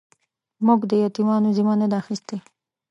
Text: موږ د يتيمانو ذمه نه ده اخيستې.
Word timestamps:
موږ 0.65 0.79
د 0.91 0.91
يتيمانو 1.03 1.49
ذمه 1.57 1.73
نه 1.81 1.87
ده 1.91 1.95
اخيستې. 2.01 2.37